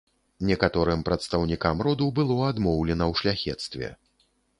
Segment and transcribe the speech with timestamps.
[0.51, 3.93] Некаторым прадстаўнікам роду было адмоўлена ў шляхецтве.